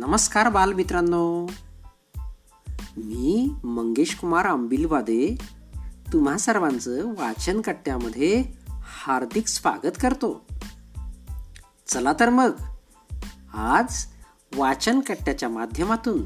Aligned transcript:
नमस्कार 0.00 0.48
बालमित्रांनो. 0.48 1.50
मी 2.96 3.54
मंगेश 3.64 4.14
कुमार 4.14 4.44
आंबिलवादे 4.44 5.38
तुम्हा 6.12 6.38
सर्वांचं 6.38 7.06
वाचन 7.06 7.60
कट्ट्यामध्ये 7.60 8.44
हार्दिक 8.82 9.48
स्वागत 9.48 10.00
करतो. 10.02 10.46
चला 11.88 12.12
तर 12.20 12.28
मग 12.28 12.50
आज 13.54 14.06
वाचन 14.56 15.00
कट्ट्याच्या 15.00 15.48
माध्यमातून 15.48 16.22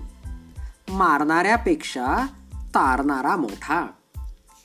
मारणाऱ्यापेक्षा 0.89 2.27
तारणारा 2.55 3.37
मोठा 3.37 3.87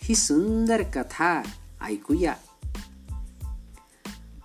ही 0.04 0.16
सुंदर 0.16 0.82
कथा 0.82 1.41
ऐकूया. 1.82 2.34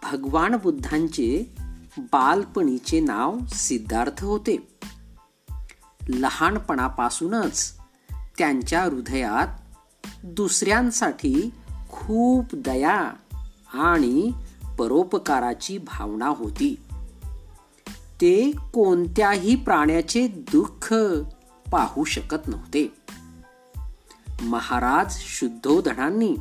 भगवान 0.02 0.54
बुद्धांचे 0.54 1.54
बालपणीचे 1.98 3.00
नाव 3.00 3.38
सिद्धार्थ 3.48 4.24
होते. 4.24 4.78
लहानपणापासूनच 6.08 7.78
त्यांच्या 8.38 8.84
हृदयात 8.84 9.48
दुसऱ्यांसाठी 10.24 11.50
खूप 11.88 12.46
दया 12.54 13.10
आणि 13.74 14.32
परोपकाराची 14.78 15.78
भावना 15.78 16.26
होती. 16.26 16.80
ते 18.20 18.50
कोणत्याही 18.50 19.56
प्राण्याचे 19.56 20.28
दुःख 20.28 20.94
पाहू 21.72 22.04
शकत 22.04 22.48
नव्हते. 22.48 22.94
महाराज 24.42 25.16
शुद्धोधनांनी 25.18 26.36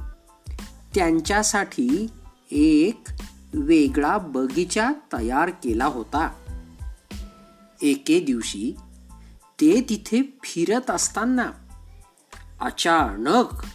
त्यांच्यासाठी 0.96 2.08
एक 2.52 3.04
वेगळा 3.54 4.18
बगीचा 4.18 4.92
तयार 5.14 5.50
केला 5.50 5.86
होता. 5.86 6.32
एके 7.82 8.20
दिवशी 8.20 8.76
ते 9.62 9.86
तिथे 9.90 10.40
फिरत 10.44 10.92
असताना 10.92 11.52
अचानक 12.62 13.66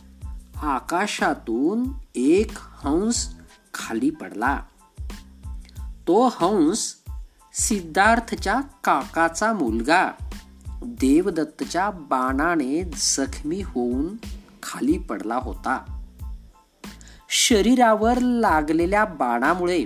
आकाशातून 0.56 1.84
एक 2.14 2.52
हंस 2.56 3.34
खाली 3.75 4.11
पडला. 4.11 4.62
तो 5.78 6.28
हंस 6.28 6.95
सिद्धार्थच्या 7.55 8.61
काकाचा 8.84 9.52
मुलगा 9.52 10.11
देवदत्तच्या 10.83 11.91
बाणाने 11.91 12.84
जखमी 12.84 13.62
होऊन 13.62 14.17
खाली 14.62 14.98
पडला 14.98 15.36
होता. 15.36 15.97
शरीरावर 17.30 18.18
लागलेल्या 18.18 19.04
बाणामुळे 19.04 19.84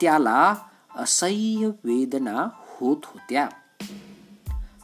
त्याला 0.00 0.54
असह्य 0.96 1.66
वेदना 1.66 2.48
होत 2.54 2.96
होत्या. 3.04 3.48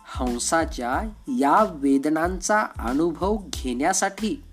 हंसाच्या 0.05 1.01
या 1.29 1.65
वेदनांचा 1.71 2.67
अनुभव 2.79 3.37
घेण्यासाठी 3.53 4.45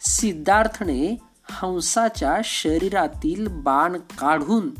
सिद्धार्थने 0.00 1.16
हंसाच्या 1.50 2.36
शरीरातील 2.44 3.46
बाण 3.46 3.96
काढून 3.96 4.70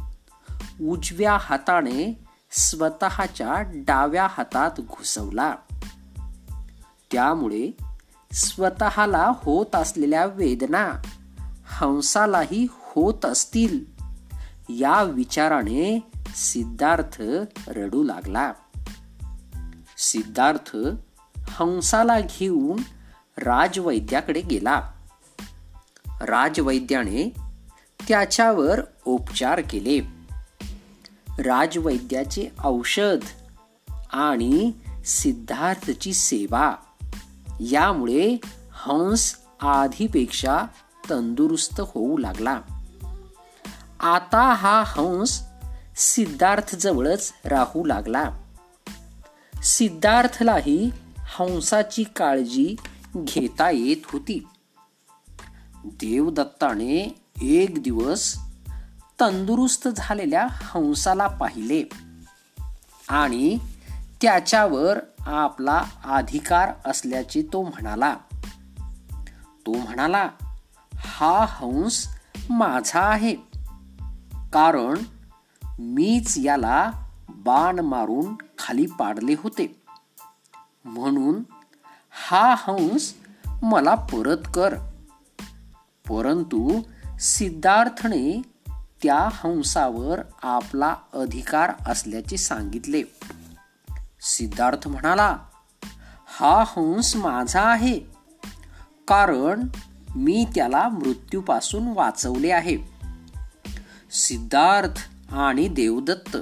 उजव्या 0.81 1.39
हाताने 1.41 2.25
स्वतःच्या 2.51 3.55
डाव्या 3.61 4.29
हातात 4.31 4.81
घुसवला. 4.81 5.55
त्यामुळे 7.13 7.71
स्वतःला 8.33 9.33
होत 9.37 9.75
असलेल्या 9.75 10.27
वेदना 10.27 11.03
हंसालाही 11.81 12.67
होत 12.71 13.25
असतील? 13.25 13.85
या 14.69 15.03
विचाराने 15.03 16.01
सिद्धार्थ 16.37 17.23
रडू 17.69 18.03
लागला. 18.03 18.53
सिद्धार्थ 19.99 20.77
हंसाला 21.39 22.21
घेऊन 22.21 22.83
राजवैद्याकडे 23.39 24.41
गेला. 24.41 24.93
राजवैद्याने 26.21 27.33
त्याच्यावर 28.09 28.81
उपचार 29.05 29.61
केले. 29.61 30.01
राजवैद्याचे 31.43 32.49
औषध 32.65 33.19
आणि 34.13 34.73
सिद्धार्थची 35.07 36.13
सेवा. 36.13 36.75
यामुळे 37.61 38.37
हंस 38.73 39.37
आधीपेक्षा 39.61 40.59
तंदुरुस्त 41.11 41.81
होऊ 41.81 42.19
लागला. 42.19 42.61
आता 44.01 44.53
हा 44.53 44.85
हंस 44.87 45.43
सिद्धार्थ 45.97 46.77
जवळच 46.77 47.33
राहू 47.45 47.85
लागला. 47.85 48.31
सिद्धार्थलाही 49.63 50.91
हंसाची 51.19 52.05
काळजी 52.05 52.77
घेता 53.17 53.71
येत 53.71 53.97
होती. 54.05 54.47
देवदत्ताने 55.85 57.23
एक 57.43 57.83
दिवस 57.83 58.39
तंदुरुस्त 59.21 59.89
झालेल्या 59.97 60.47
हंसाला 60.51 61.27
पाहिले 61.27 61.83
आणि 63.09 63.59
त्याच्यावर 64.23 64.99
आपला 65.21 65.83
अधिकार 66.05 66.69
असल्याचे 66.85 67.43
तो 67.43 67.63
म्हणाला. 67.63 68.17
तो 69.67 69.73
म्हणाला 69.73 70.29
हा 70.99 71.47
हंस 71.49 72.09
माझा 72.51 73.01
आहे. 73.01 73.35
कारण 74.53 74.99
मीच 75.79 76.39
याला 76.39 76.91
बाण 77.29 77.79
मारून 77.79 78.35
खाली 78.59 78.87
पाडले 78.87 79.35
होते. 79.39 79.83
म्हणून 80.85 81.43
हा 82.29 82.55
हंस 82.59 83.15
मला 83.63 83.95
परत 83.95 84.37
कर. 84.55 84.75
परंतु 86.09 86.81
सिद्धार्थने 87.21 88.43
त्या 89.03 89.29
हंसावर 89.33 90.21
आपला 90.43 90.97
अधिकार 91.15 91.73
असल्याचे 91.87 92.37
सांगितले. 92.37 93.03
सिद्धार्थ 94.21 94.89
म्हणाला 94.89 95.37
हा 96.39 96.65
हंस 96.67 97.17
माझा 97.17 97.63
आहे. 97.63 97.99
कारण 99.09 99.65
मी 100.19 100.47
त्याला 100.55 100.89
मृत्यूपासून 100.89 101.89
वाचवले 101.89 102.51
आहे. 102.51 102.77
सिद्धार्थ 104.11 105.01
आणि 105.35 105.69
देवदत्त 105.69 106.37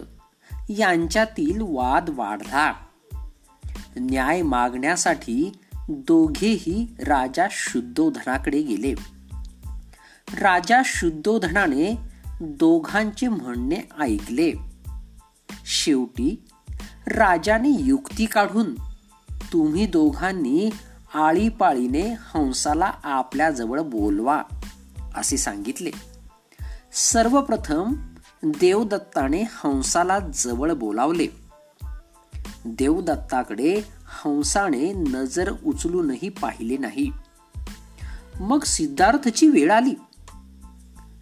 यांच्यातील 0.69 1.61
वाद 1.61 2.11
वाढला. 2.11 2.73
न्याय 3.97 4.43
मागण्यासाठी 4.43 5.53
दोघेही 5.89 6.95
राजा 6.99 7.47
शुद्धोधनाकडे 7.51 8.63
गेले. 8.63 8.93
राजा 10.41 10.83
शुद्धोधनाने 10.85 11.99
दोघांचे 12.41 13.29
म्हणणे 13.29 13.77
ऐकले. 14.01 14.53
शेवटी 15.67 16.45
राजाने 17.07 17.71
युक्ती 17.71 18.27
काढून 18.27 18.75
तुम्ही 19.53 19.87
दोघांनी 19.87 20.71
आळीपाळीने 21.17 22.15
हंसाला 22.19 22.93
आपल्याजवळ 23.05 23.81
बोलवा 23.81 24.43
असे 25.17 25.37
सांगितले. 25.37 25.91
सर्वप्रथम 26.93 27.95
देवदत्ताने 28.43 29.43
हंसाला 29.43 30.19
जवळ 30.19 30.73
बोलावले. 30.73 31.27
देवदत्ताकडे 32.67 33.81
हंसाने 34.07 34.93
नजर 34.93 35.53
उचलूनही 35.65 36.29
पाहिले 36.29 36.77
नाही. 36.77 37.13
मग 38.41 38.65
सिद्धार्थची 38.65 39.49
वेळ 39.49 39.71
आली. 39.71 39.95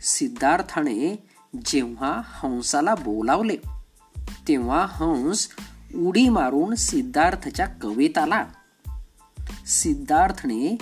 सिद्धार्थाने 0.03 1.29
जेव्हा 1.67 2.23
हंसाला 2.27 2.95
बोलावले 2.95 3.57
तेव्हा 4.49 4.87
हंस 4.91 5.49
उडी 5.95 6.29
मारून 6.29 6.75
सिद्धार्थच्या 6.75 7.67
कवेत 7.67 8.19
आला. 8.19 8.45
सिद्धार्थने 9.67 10.77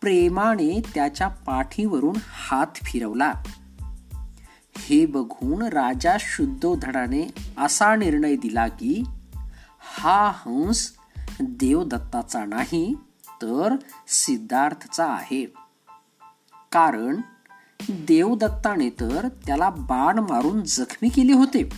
प्रेमाने 0.00 0.82
त्याच्या 0.94 1.28
पाठीवरून 1.28 2.16
हात 2.26 2.66
फिरवला. 2.74 3.32
हे 4.76 5.06
बघून 5.06 5.62
राजा 5.62 6.16
शुद्धोधनाने 6.20 7.34
असा 7.58 7.96
निर्णय 7.96 8.36
दिला 8.36 8.68
की 8.68 9.02
हा 10.00 10.32
हंस 10.34 10.92
देवदत्ताचा 11.40 12.44
नाही 12.44 12.94
तर 13.42 13.76
सिद्धार्थचा 14.08 15.06
आहे. 15.06 15.44
कारण 16.72 17.20
देवदत्ताने 17.90 18.90
तर 18.90 19.28
त्याला 19.46 19.70
बाण 19.70 20.18
मारून 20.18 20.62
जखमी 20.64 21.08
केले 21.08 21.32
होते. 21.32 21.68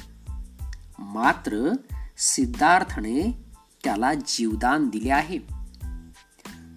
मात्र 0.99 1.73
सिद्धार्थने 2.19 3.45
त्याला 3.85 4.15
जीवदान 4.15 4.89
दिले 4.89 5.11
आहे. 5.11 5.60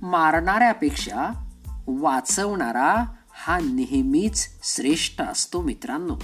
मारणाऱ्यापेक्षा 0.04 1.48
वाचवणारा 1.88 3.06
हा 3.34 3.60
नेहमीच 3.60 4.48
श्रेष्ठ 4.64 5.22
असतो 5.22 5.62
मित्रांनो. 5.62 6.16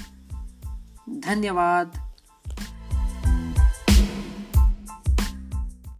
धन्यवाद. 1.23 2.08